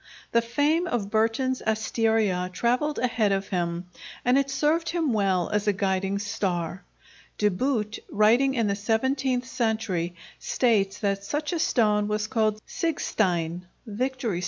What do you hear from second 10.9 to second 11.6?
that such a